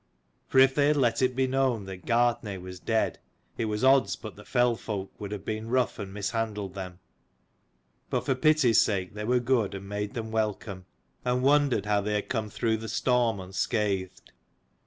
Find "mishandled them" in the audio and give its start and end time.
6.11-6.97